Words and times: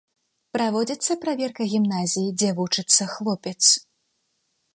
Праводзіцца 0.55 1.17
праверка 1.27 1.67
гімназіі, 1.75 2.35
дзе 2.41 2.49
вучыцца 2.61 3.03
хлопец. 3.17 3.59